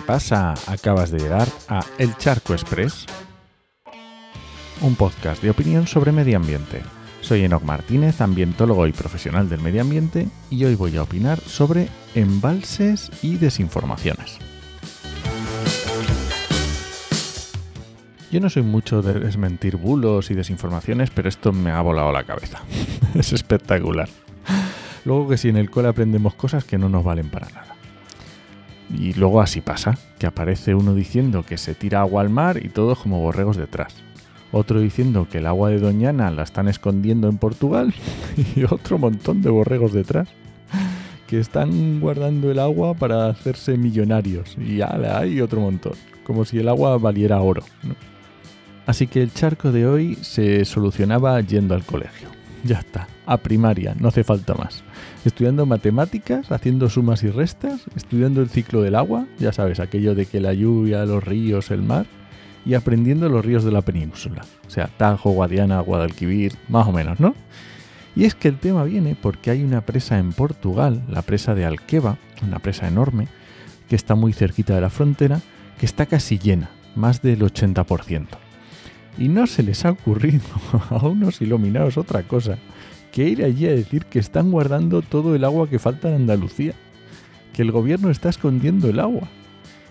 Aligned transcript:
pasa? 0.00 0.54
Acabas 0.66 1.10
de 1.10 1.18
llegar 1.18 1.48
a 1.68 1.84
El 1.98 2.16
Charco 2.16 2.52
Express, 2.52 3.06
un 4.80 4.96
podcast 4.96 5.42
de 5.42 5.50
opinión 5.50 5.86
sobre 5.86 6.12
medio 6.12 6.36
ambiente. 6.36 6.82
Soy 7.20 7.44
Enoc 7.44 7.62
Martínez, 7.62 8.20
ambientólogo 8.20 8.86
y 8.86 8.92
profesional 8.92 9.48
del 9.48 9.60
medio 9.60 9.82
ambiente, 9.82 10.28
y 10.50 10.64
hoy 10.64 10.74
voy 10.74 10.96
a 10.96 11.02
opinar 11.02 11.40
sobre 11.40 11.88
embalses 12.14 13.10
y 13.22 13.36
desinformaciones. 13.36 14.38
Yo 18.30 18.40
no 18.40 18.50
soy 18.50 18.62
mucho 18.62 19.00
de 19.00 19.20
desmentir 19.20 19.76
bulos 19.76 20.30
y 20.30 20.34
desinformaciones, 20.34 21.10
pero 21.10 21.28
esto 21.28 21.52
me 21.52 21.70
ha 21.70 21.80
volado 21.80 22.10
la 22.10 22.24
cabeza. 22.24 22.60
es 23.14 23.32
espectacular. 23.32 24.08
Luego 25.04 25.28
que 25.28 25.36
si 25.36 25.48
en 25.50 25.56
el 25.56 25.70
cole 25.70 25.88
aprendemos 25.88 26.34
cosas 26.34 26.64
que 26.64 26.78
no 26.78 26.88
nos 26.88 27.04
valen 27.04 27.30
para 27.30 27.48
nada. 27.50 27.76
Y 28.98 29.12
luego 29.14 29.40
así 29.40 29.60
pasa, 29.60 29.98
que 30.18 30.26
aparece 30.26 30.74
uno 30.74 30.94
diciendo 30.94 31.44
que 31.44 31.58
se 31.58 31.74
tira 31.74 32.00
agua 32.00 32.22
al 32.22 32.30
mar 32.30 32.64
y 32.64 32.68
todos 32.68 32.98
como 32.98 33.20
borregos 33.20 33.56
detrás. 33.56 33.94
Otro 34.52 34.80
diciendo 34.80 35.26
que 35.28 35.38
el 35.38 35.46
agua 35.46 35.70
de 35.70 35.80
Doñana 35.80 36.30
la 36.30 36.44
están 36.44 36.68
escondiendo 36.68 37.28
en 37.28 37.38
Portugal 37.38 37.92
y 38.56 38.64
otro 38.64 38.98
montón 38.98 39.42
de 39.42 39.50
borregos 39.50 39.92
detrás. 39.92 40.28
Que 41.26 41.40
están 41.40 42.00
guardando 42.00 42.50
el 42.50 42.58
agua 42.58 42.94
para 42.94 43.26
hacerse 43.26 43.76
millonarios. 43.76 44.56
Y 44.58 44.76
ya 44.76 44.96
hay 45.18 45.40
otro 45.40 45.60
montón. 45.60 45.94
Como 46.22 46.44
si 46.44 46.58
el 46.58 46.68
agua 46.68 46.96
valiera 46.98 47.40
oro. 47.40 47.64
Así 48.86 49.06
que 49.06 49.22
el 49.22 49.32
charco 49.32 49.72
de 49.72 49.86
hoy 49.86 50.16
se 50.16 50.64
solucionaba 50.64 51.40
yendo 51.40 51.74
al 51.74 51.82
colegio. 51.82 52.28
Ya 52.64 52.78
está, 52.78 53.08
a 53.26 53.36
primaria, 53.36 53.94
no 53.98 54.08
hace 54.08 54.24
falta 54.24 54.54
más. 54.54 54.82
Estudiando 55.26 55.66
matemáticas, 55.66 56.50
haciendo 56.50 56.88
sumas 56.88 57.22
y 57.22 57.28
restas, 57.28 57.82
estudiando 57.94 58.40
el 58.40 58.48
ciclo 58.48 58.80
del 58.80 58.94
agua, 58.94 59.26
ya 59.38 59.52
sabes, 59.52 59.80
aquello 59.80 60.14
de 60.14 60.24
que 60.24 60.40
la 60.40 60.54
lluvia, 60.54 61.04
los 61.04 61.22
ríos, 61.22 61.70
el 61.70 61.82
mar, 61.82 62.06
y 62.64 62.72
aprendiendo 62.72 63.28
los 63.28 63.44
ríos 63.44 63.64
de 63.64 63.72
la 63.72 63.82
península. 63.82 64.46
O 64.66 64.70
sea, 64.70 64.88
Tajo, 64.96 65.30
Guadiana, 65.30 65.80
Guadalquivir, 65.80 66.54
más 66.68 66.86
o 66.86 66.92
menos, 66.92 67.20
¿no? 67.20 67.34
Y 68.16 68.24
es 68.24 68.34
que 68.34 68.48
el 68.48 68.58
tema 68.58 68.84
viene 68.84 69.14
porque 69.20 69.50
hay 69.50 69.62
una 69.62 69.82
presa 69.82 70.18
en 70.18 70.32
Portugal, 70.32 71.02
la 71.08 71.20
presa 71.20 71.54
de 71.54 71.66
Alqueva, 71.66 72.16
una 72.46 72.60
presa 72.60 72.88
enorme, 72.88 73.28
que 73.90 73.96
está 73.96 74.14
muy 74.14 74.32
cerquita 74.32 74.74
de 74.74 74.80
la 74.80 74.90
frontera, 74.90 75.40
que 75.78 75.84
está 75.84 76.06
casi 76.06 76.38
llena, 76.38 76.70
más 76.94 77.20
del 77.20 77.40
80%. 77.42 78.43
Y 79.18 79.28
no 79.28 79.46
se 79.46 79.62
les 79.62 79.84
ha 79.84 79.92
ocurrido 79.92 80.44
a 80.90 81.06
unos 81.06 81.40
iluminados 81.40 81.96
otra 81.96 82.22
cosa 82.22 82.58
que 83.14 83.28
ir 83.28 83.44
allí 83.44 83.66
a 83.66 83.70
decir 83.70 84.06
que 84.06 84.18
están 84.18 84.50
guardando 84.50 85.00
todo 85.00 85.36
el 85.36 85.44
agua 85.44 85.70
que 85.70 85.78
falta 85.78 86.08
en 86.08 86.16
Andalucía, 86.16 86.74
que 87.52 87.62
el 87.62 87.70
gobierno 87.70 88.10
está 88.10 88.28
escondiendo 88.28 88.88
el 88.88 88.98
agua, 88.98 89.28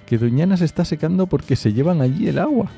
que 0.05 0.17
Doñana 0.17 0.57
se 0.57 0.66
está 0.66 0.83
secando 0.83 1.27
porque 1.27 1.55
se 1.55 1.71
llevan 1.71 2.01
allí 2.01 2.27
el 2.27 2.38
agua. 2.38 2.69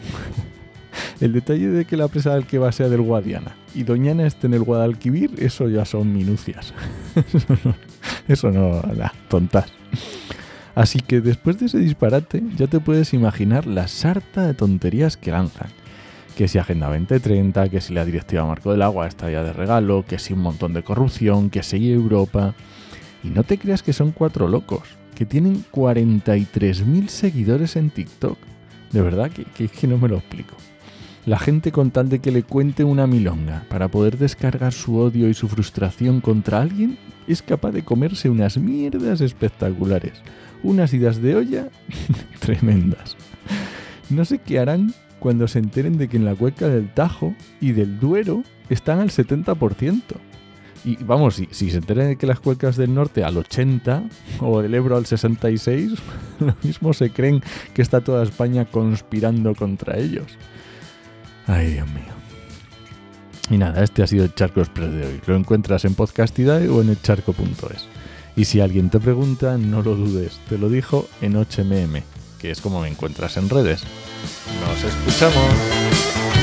el 1.20 1.34
detalle 1.34 1.70
de 1.70 1.86
que 1.86 1.98
la 1.98 2.10
presa 2.10 2.36
del 2.36 2.46
que 2.46 2.60
va 2.60 2.72
sea 2.72 2.90
del 2.90 3.02
Guadiana 3.02 3.56
y 3.74 3.86
Doñana 3.86 4.28
esté 4.28 4.46
en 4.46 4.54
el 4.54 4.64
Guadalquivir, 4.64 5.32
eso 5.40 5.68
ya 5.68 5.84
son 5.84 6.14
minucias. 6.14 6.76
eso 8.28 8.52
no, 8.52 8.82
da, 8.94 9.14
tontas. 9.30 9.74
Así 10.76 11.00
que 11.00 11.22
después 11.22 11.58
de 11.58 11.66
ese 11.66 11.80
disparate 11.80 12.44
ya 12.56 12.68
te 12.68 12.80
puedes 12.80 13.16
imaginar 13.16 13.66
la 13.66 13.88
sarta 13.88 14.46
de 14.46 14.54
tonterías 14.54 15.18
que 15.18 15.32
lanzan 15.32 15.70
que 16.36 16.48
si 16.48 16.58
Agenda 16.58 16.88
2030, 16.88 17.70
que 17.70 17.82
si 17.82 17.94
la 17.94 18.06
Directiva 18.06 18.46
Marco 18.46 18.72
del 18.72 18.82
Agua 18.82 19.08
está 19.08 19.32
ya 19.32 19.44
de 19.44 19.54
regalo, 19.54 20.06
que 20.06 20.20
si 20.20 20.34
un 20.34 20.42
montón 20.42 20.74
de 20.74 20.84
corrupción, 20.84 21.50
que 21.50 21.64
si 21.64 21.92
Europa. 21.92 22.54
Y 23.24 23.30
no 23.30 23.44
te 23.44 23.58
creas 23.58 23.82
que 23.82 23.94
son 23.94 24.12
cuatro 24.12 24.48
locos, 24.48 24.84
que 25.16 25.26
tienen 25.26 25.64
43.000 25.72 27.08
seguidores 27.08 27.76
en 27.76 27.90
TikTok. 27.90 28.38
De 28.92 29.02
verdad 29.02 29.32
que, 29.32 29.68
que 29.68 29.88
no 29.88 29.98
me 29.98 30.10
lo 30.10 30.18
explico. 30.18 30.56
La 31.26 31.40
gente 31.40 31.72
con 31.72 31.90
tal 31.90 32.10
de 32.10 32.20
que 32.20 32.32
le 32.32 32.44
cuente 32.44 32.84
una 32.84 33.08
milonga 33.08 33.64
para 33.68 33.88
poder 33.88 34.18
descargar 34.18 34.74
su 34.74 34.98
odio 34.98 35.28
y 35.28 35.34
su 35.34 35.48
frustración 35.48 36.22
contra 36.22 36.62
alguien, 36.62 37.00
es 37.28 37.42
capaz 37.42 37.72
de 37.72 37.84
comerse 37.84 38.30
unas 38.30 38.58
mierdas 38.58 39.22
espectaculares. 39.22 40.22
Unas 40.62 40.94
idas 40.94 41.22
de 41.22 41.36
olla 41.36 41.70
tremendas. 42.40 43.16
No 44.10 44.24
sé 44.24 44.38
qué 44.38 44.60
harán 44.60 44.94
cuando 45.20 45.48
se 45.48 45.60
enteren 45.60 45.98
de 45.98 46.08
que 46.08 46.18
en 46.18 46.26
la 46.26 46.36
cuenca 46.36 46.68
del 46.68 46.94
Tajo 46.94 47.34
y 47.62 47.72
del 47.72 48.00
Duero 48.00 48.44
están 48.70 49.00
al 49.00 49.10
70%. 49.10 50.02
Y 50.84 50.98
vamos, 51.04 51.42
si, 51.50 51.72
se 51.72 51.78
enteren 51.78 52.10
de 52.10 52.16
que 52.16 52.28
las 52.28 52.40
cuencas 52.40 52.78
del 52.78 52.94
norte 52.94 53.24
al 53.24 53.38
80 53.38 54.04
o 54.42 54.62
del 54.62 54.76
Ebro 54.76 54.98
al 54.98 55.08
66, 55.08 55.94
lo 56.40 56.56
mismo 56.62 56.94
se 56.94 57.10
creen 57.10 57.42
que 57.74 57.82
está 57.82 58.02
toda 58.02 58.24
España 58.24 58.66
conspirando 58.66 59.56
contra 59.56 59.98
ellos. 59.98 60.38
Ay, 61.48 61.74
Dios 61.74 61.88
mío. 61.88 62.14
Y 63.50 63.58
nada, 63.58 63.84
este 63.84 64.04
ha 64.04 64.08
sido 64.08 64.26
el 64.26 64.34
Charco 64.34 64.60
Express 64.60 64.92
de 64.92 65.06
hoy. 65.06 65.22
Lo 65.26 65.36
encuentras 65.36 65.86
en 65.86 65.96
Podcastidae 65.96 66.68
o 66.70 66.82
en 66.82 66.90
el 66.90 67.02
charco.es. 67.02 67.88
Y 68.36 68.46
si 68.46 68.60
alguien 68.60 68.90
te 68.90 69.00
pregunta, 69.00 69.58
no 69.58 69.82
lo 69.82 69.96
dudes, 69.96 70.40
te 70.50 70.58
lo 70.58 70.70
dijo 70.70 71.08
en 71.22 71.34
8mm, 71.34 72.04
que 72.40 72.52
es 72.52 72.62
como 72.62 72.82
me 72.82 72.88
encuentras 72.88 73.38
en 73.38 73.50
redes. 73.50 73.84
Nos 74.62 74.84
escuchamos. 74.84 76.35